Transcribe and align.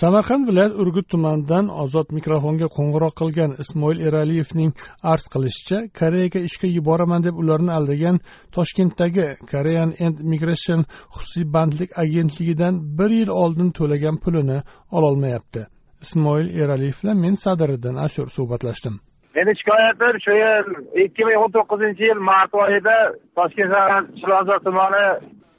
Samarqand 0.00 0.44
viloyat 0.48 0.74
urgut 0.82 1.06
tumanidan 1.12 1.66
ozod 1.82 2.08
mikrofonga 2.18 2.68
qo'ng'iroq 2.76 3.14
qilgan 3.20 3.50
ismoil 3.62 3.98
eraliyevning 4.08 4.70
arz 5.12 5.24
qilishicha 5.34 5.78
koreyaga 6.00 6.40
ishga 6.48 6.68
yuboraman 6.76 7.26
deb 7.26 7.34
ularni 7.42 7.72
aldagan 7.78 8.16
toshkentdagi 8.56 9.26
korean 9.52 9.90
and 10.04 10.16
migration 10.32 10.80
xususiy 11.14 11.44
bandlik 11.56 11.90
agentligidan 12.04 12.74
bir 12.98 13.10
yil 13.18 13.30
oldin 13.42 13.68
to'lagan 13.78 14.16
pulini 14.24 14.58
ololmayapti. 14.96 15.62
Ismoil 16.04 16.46
eraliyev 16.62 16.96
bilan 17.02 17.18
men 17.24 17.34
sadiriddin 17.44 17.96
ashur 18.06 18.26
suhbatlashdim. 18.36 18.94
Meni 19.36 19.52
shikoyatim 19.60 20.14
shu 20.24 20.32
yil 20.44 20.66
ikki 21.04 21.22
ming 21.28 21.38
o'n 21.42 21.50
to'qqizinchi 21.56 22.04
yil 22.10 22.20
mart 22.30 22.52
oyida 22.62 22.96
toshkent 23.38 23.70
shahar 23.74 24.02
chilonzor 24.20 24.58
tumani 24.66 25.06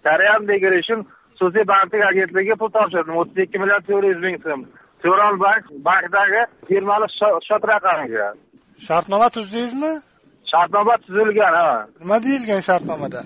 korean 0.08 0.42
migration 0.52 1.00
xususiy 1.42 1.66
bandlik 1.72 2.04
agentligi 2.12 2.56
pul 2.62 2.70
topshirdim 2.78 3.16
o'ttiz 3.22 3.38
ikki 3.46 3.58
million 3.62 3.82
to'rt 3.88 4.06
yuz 4.12 4.20
ming 4.26 4.38
so'm. 4.46 4.62
Turon 5.04 5.36
bank 5.44 5.64
bankdagi 5.88 6.42
firmani 6.68 7.08
shot 7.48 7.64
raqamiga. 7.72 8.28
Shartnoma 8.88 9.28
tuzdingizmi 9.36 9.92
shartnoma 10.52 10.96
tuzilgan 11.04 11.54
ha. 11.62 11.70
Nima 12.02 12.18
deyilgan 12.26 12.62
shartnomada? 12.70 13.22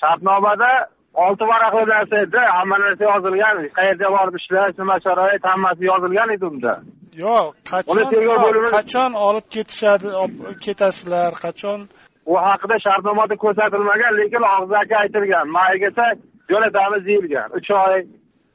Shartnomada 0.00 0.70
olti 1.24 1.44
varaqli 1.52 1.84
narsa 1.94 2.16
edi 2.24 2.42
hamma 2.56 2.76
narsa 2.84 3.04
yozilgan 3.12 3.56
qayerga 3.78 4.08
borib 4.16 4.34
ishlash 4.40 4.74
nima 4.80 4.96
sharoit 5.04 5.42
hammasi 5.50 5.82
yozilgan 5.90 6.28
edi 6.36 6.44
unda. 6.52 6.74
Yo'q 7.24 7.46
qachon 7.70 7.96
qachon 8.76 9.12
olib 9.28 9.46
ketishadi 9.54 10.08
ketasizlar 10.64 11.32
qachon? 11.44 11.80
U 12.30 12.32
haqida 12.46 12.76
shartnomada 12.86 13.34
ko'rsatilmagan 13.44 14.12
lekin 14.20 14.42
og'zaki 14.56 14.94
aytilgan. 15.02 15.46
Maygacha 15.58 16.06
jo'natamiz 16.52 17.06
deyilgan 17.08 17.56
uch 17.58 17.70
oy 17.82 18.00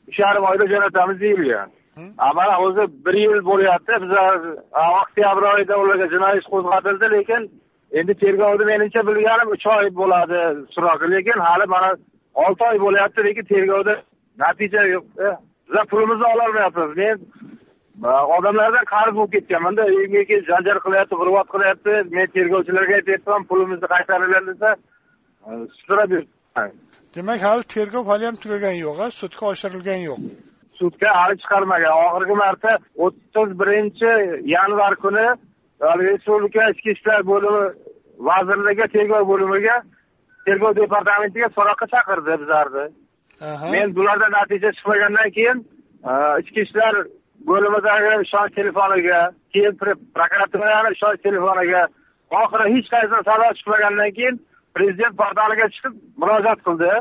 uch 0.10 0.20
yarim 0.24 0.44
oyda 0.52 0.66
jo'natamiz 0.74 1.20
deyilgan 1.26 1.70
a 2.18 2.34
mana 2.40 2.56
o'zi 2.66 2.84
bir 3.06 3.16
yil 3.24 3.42
bo'lyapti 3.50 4.02
bizlar 4.04 4.34
a, 4.72 4.82
oktyabr 5.02 5.44
oyida 5.54 5.80
ularga 5.84 6.08
jinoiy 6.14 6.38
ish 6.42 6.50
qo'zg'atildi 6.54 7.12
lekin 7.16 7.42
endi 8.00 8.14
tergovni 8.24 8.66
menimcha 8.72 9.08
bilganim 9.10 9.56
uch 9.56 9.68
oy 9.76 9.88
bo'ladi 10.02 10.42
sroki 10.76 11.12
lekin 11.16 11.40
hali 11.48 11.66
mana 11.76 11.90
olti 12.46 12.64
oy 12.72 12.78
bo'lyapti 12.86 13.28
lekin 13.28 13.46
tergovda 13.54 13.96
natija 14.44 14.82
yo'q 14.94 15.06
Eh, 15.28 15.36
bizlar 15.68 15.86
pulimizni 15.86 16.26
ololmayapmiz 16.34 16.98
men 16.98 17.20
odamlardan 18.38 18.86
qarz 18.94 19.16
bo'lib 19.18 19.32
ketganmanda 19.36 19.86
uyimga 19.92 20.24
kelib 20.30 20.48
janjal 20.52 20.80
qilyapti 20.86 21.20
g'urvat 21.22 21.48
qilyapti 21.54 21.94
men 22.16 22.28
tergovchilarga 22.36 22.96
aytyapman 23.00 23.48
pulimizni 23.52 23.88
qaytaringlar 23.94 24.44
desa 24.50 24.70
e, 25.48 25.52
sudrab 25.80 26.12
yuribman 26.16 26.72
demak 27.16 27.42
hali 27.48 27.64
tergov 27.76 28.06
hali 28.12 28.26
ham 28.26 28.36
tugagani 28.44 28.80
yo'q 28.88 29.00
a 29.06 29.08
sudga 29.22 29.44
oshirilgani 29.54 30.04
yo'q. 30.10 30.20
Sudga 30.80 31.10
hali 31.20 31.36
chiqarmagan. 31.42 31.94
Oxirgi 32.06 32.36
marta 32.44 32.72
o'ttiz 33.06 33.50
birinchi 33.62 34.12
yanvar 34.56 34.94
kuni 35.04 35.26
haligi 35.88 36.10
respublika 36.14 36.70
ichki 36.74 36.90
ishlar 36.96 37.20
bo'limi 37.32 37.66
vazirligi 38.30 38.86
tergov 38.96 39.24
bo'limiga 39.32 39.76
tergov 40.46 40.72
departamentiga 40.82 41.48
so'roqqa 41.58 41.86
chaqirdi 41.94 42.32
bizlarni. 42.42 42.86
Men 43.74 43.88
bulardan 43.98 44.32
natija 44.40 44.70
chiqmagandan 44.78 45.30
keyin 45.38 45.58
e, 46.10 46.12
ichki 46.42 46.62
ishlar 46.68 46.94
bo'limidagi 47.50 48.12
ishonch 48.26 48.54
telefoniga 48.60 49.20
keyin 49.54 49.74
prokuraturani 50.16 50.90
ishonch 50.96 51.22
telefoniga 51.28 51.82
oxiri 52.42 52.66
hech 52.76 52.88
qaysidan 52.94 53.24
sado 53.30 53.48
chiqmagandan 53.60 54.12
keyin 54.18 54.36
prezident 54.76 55.14
portaliga 55.22 55.68
chiqib 55.76 55.94
murojaat 56.22 56.60
qildi. 56.68 56.92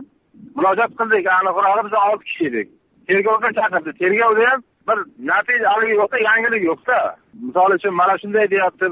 Murojaat 0.58 0.92
qildik 0.98 1.24
aniqrog'i 1.38 1.82
biz 1.86 1.94
olti 2.06 2.24
kishi 2.30 2.44
edik. 2.50 2.68
Tergovga 3.08 3.50
chaqirdi. 3.58 3.90
Tergovda 4.02 4.44
ham 4.50 4.60
bir 4.88 4.98
natija 5.30 5.66
haligi 5.74 5.94
yo'qda 6.00 6.18
yangilik 6.28 6.62
yo'qda. 6.70 6.98
Misol 7.46 7.70
uchun 7.76 7.94
mana 8.00 8.14
shunday 8.22 8.46
deyapti 8.54 8.86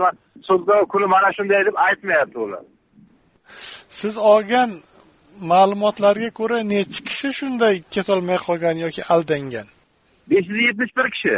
sudga 0.49 0.77
kuni 0.93 1.07
mana 1.15 1.31
shunday 1.37 1.63
deb 1.69 1.77
aytmayapti 1.87 2.39
ular. 2.45 2.65
Siz 4.01 4.15
olgan 4.33 4.71
ma'lumotlarga 5.53 6.31
ko'ra 6.39 6.59
nechi 6.75 7.01
kishi 7.09 7.31
shunday 7.39 7.75
ketolmay 7.95 8.39
qolgan 8.47 8.77
yoki 8.85 9.03
aldangan? 9.15 9.67
Besh 10.31 10.47
yuz 10.51 10.61
yetmish 10.69 10.93
bir 10.99 11.07
kishi 11.15 11.37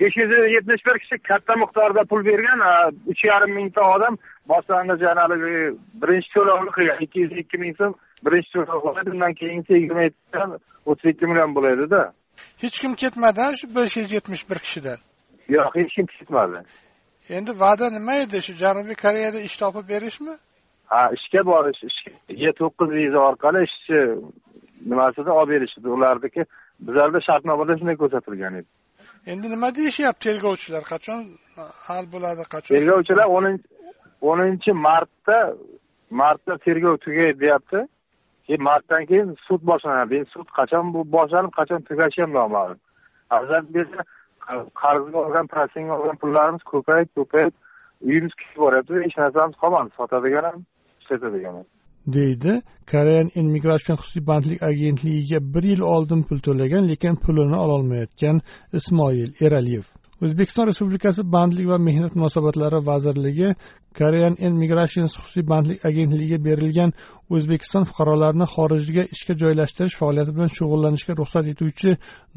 besh 0.00 0.16
yuz 0.16 0.30
yetmish 0.56 0.82
bir 0.86 0.98
kishi 0.98 1.18
katta 1.30 1.52
miqdorda 1.62 2.02
pul 2.10 2.24
bergan 2.24 2.60
uch 3.10 3.24
yarim 3.24 3.52
mingta 3.58 3.82
odam 3.94 4.14
boshlang'ich 4.50 5.02
haligi 5.22 5.56
birinchi 6.02 6.30
to'lovni 6.36 6.70
qilgan 6.76 6.98
ikki 7.04 7.18
yuz 7.24 7.32
ikki 7.42 7.56
ming 7.62 7.74
so'm 7.80 7.92
birinchi 8.26 8.50
to'lov 8.54 8.80
qiladi 8.84 9.10
undan 9.14 9.32
keyingi 9.40 9.72
yigirma 9.74 10.02
yettidan 10.08 10.50
o'ttiz 10.88 11.08
ikki 11.12 11.26
million 11.30 11.54
bo'ladida. 11.56 12.00
Hech 12.62 12.76
kim 12.82 12.92
ketmadi 13.02 13.44
shu 13.60 13.66
besh 13.76 13.96
yuz 14.00 14.10
yetmish 14.16 14.42
bir 14.50 14.58
kishidan? 14.64 14.98
Yo'q 15.56 15.70
hech 15.78 15.92
kim 15.96 16.06
ketmadi. 16.14 16.58
Endi 17.36 17.52
va'da 17.64 17.86
nima 17.98 18.14
edi 18.24 18.38
shu 18.46 18.52
janubiy 18.64 18.96
koreyada 19.04 19.38
ish 19.48 19.56
topib 19.62 19.84
berishmi? 19.92 20.34
Ha 20.92 21.02
ishga 21.16 21.40
borish 21.50 21.82
ishga 21.90 22.12
e 22.48 22.50
to'qqiz 22.60 22.90
viza 22.98 23.20
orqali 23.30 23.60
ishchi 23.68 23.98
nimasida 24.90 25.30
olib 25.40 25.50
berishdi. 25.54 25.86
Ularniki 25.96 26.42
bizlarda 26.86 27.20
shartnomada 27.28 27.72
shunday 27.78 27.96
ko'rsatilgan 28.02 28.54
edi 28.60 28.70
endi 29.32 29.46
nima 29.54 29.68
deyishyapti 29.78 30.24
tergovchilar? 30.28 30.82
Qachon 30.92 31.20
hal 31.88 32.04
bo'ladi? 32.14 32.42
Qachon? 32.54 32.72
Tergovchilar 32.76 33.26
o'ninchi 34.30 34.72
martda 34.86 35.38
martda 36.20 36.58
tergov 36.66 36.96
tugaydi 37.04 37.40
deyapti 37.44 37.80
keyin 38.46 38.62
martdan 38.70 39.02
keyin 39.10 39.28
sud 39.46 39.62
boshlanadi. 39.70 40.12
Endi 40.20 40.30
sud 40.36 40.48
qachon 40.58 40.84
bu 40.94 41.00
boshlanib 41.16 41.52
qachon 41.58 41.80
tugashi 41.88 42.20
ham 42.24 42.32
noma'lum 42.40 42.78
azdan 43.36 43.64
beri 43.74 44.06
qarzga 44.82 45.18
olgan 45.24 45.46
prosenga 45.54 45.98
olgan 45.98 46.16
pullarimiz 46.22 46.62
ko'payib 46.72 47.08
ko'payib 47.18 47.54
uyimiz 48.08 48.32
kuyib 48.40 48.56
boryapti. 48.64 48.94
Hech 49.04 49.16
narsamiz 49.22 49.56
qolmadi. 49.62 49.90
Sotadigan 49.98 50.44
ham 50.50 50.58
ishlatadigan 51.00 51.54
ham. 51.58 51.66
Deydi. 52.16 52.62
Korean 52.90 53.30
immigration 53.34 53.96
xususiy 54.00 54.26
bandlik 54.30 54.62
agentligiga 54.70 55.40
bir 55.54 55.64
yil 55.72 55.82
oldin 55.94 56.22
pul 56.28 56.38
to'lagan 56.46 56.88
lekin 56.90 57.14
pulini 57.24 57.56
ololmayotgan 57.64 58.42
ismoil 58.78 59.30
eraliyev. 59.46 59.86
O'zbekiston 60.24 60.66
respublikasi 60.66 61.22
bandlik 61.32 61.66
va 61.72 61.76
mehnat 61.88 62.14
munosabatlari 62.18 62.78
vazirligi 62.86 63.50
korean 63.98 64.36
immigration 64.48 65.06
xususiy 65.14 65.44
bandlik 65.52 65.84
agentligiga 65.90 66.38
berilgan 66.46 66.92
o'zbekiston 67.36 67.84
fuqarolarini 67.90 68.46
xorijga 68.54 69.04
ishga 69.14 69.36
joylashtirish 69.42 69.96
faoliyati 70.00 70.34
bilan 70.36 70.50
shug'ullanishga 70.58 71.16
ruxsat 71.20 71.50
etuvchi 71.52 71.94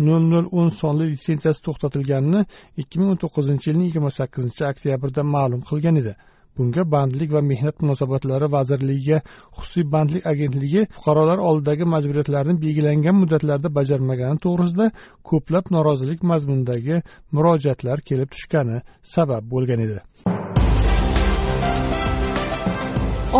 nol 0.07 0.23
nol 0.33 0.51
o'n 0.59 0.69
sonli 0.81 1.09
litsenziyasi 1.13 1.65
to'xtatilganini 1.67 2.41
ikki 2.83 2.95
ming 2.99 3.09
o'n 3.13 3.21
to'qqizinchi 3.23 3.71
yilning 3.71 3.87
yigirma 3.89 4.11
sakkizinchi 4.19 4.67
oktyabrda 4.71 5.25
ma'lum 5.35 5.61
qilgan 5.69 6.01
edi. 6.03 6.13
Bunga 6.61 6.83
bandlik 6.95 7.31
va 7.35 7.41
mehnat 7.51 7.81
munosabatlari 7.83 8.47
vazirligiga 8.55 9.17
xususiy 9.57 9.85
bandlik 9.93 10.27
agentligi 10.33 10.81
fuqarolar 10.95 11.39
oldidagi 11.49 11.85
majburiyatlarni 11.93 12.53
belgilangan 12.63 13.15
muddatlarda 13.21 13.69
bajarmagani 13.77 14.37
to'g'risida 14.45 14.87
ko'plab 15.29 15.65
norozilik 15.75 16.19
mazmunidagi 16.31 17.01
murojaatlar 17.35 17.97
kelib 18.09 18.29
tushgani 18.35 18.77
sabab 19.13 19.43
bo'lgan 19.53 19.79
edi. 19.87 19.99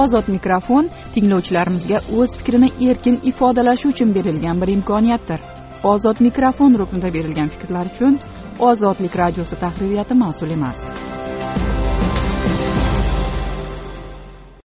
Ozod 0.02 0.28
mikrofon 0.36 0.86
tinglovchilarimizga 1.14 1.98
o'z 2.20 2.38
fikrini 2.40 2.70
erkin 2.90 3.20
ifodalashi 3.32 3.88
uchun 3.94 4.16
berilgan 4.18 4.62
bir 4.62 4.70
imkoniyatdir. 4.78 5.40
Ozod 5.94 6.18
mikrofon 6.28 6.79
ruknida 6.82 7.14
berilgan 7.18 7.50
fikrlar 7.53 7.85
uchun 7.94 8.20
ozodlik 8.70 9.14
radiosi 9.23 9.56
tahririyati 9.64 10.14
mas'ul 10.26 10.52
emas. 10.58 11.01